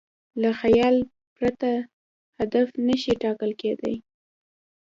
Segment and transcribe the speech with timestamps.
[0.41, 0.95] له خیال
[1.35, 1.69] پرته
[2.37, 3.95] هدف نهشي ټاکل کېدی.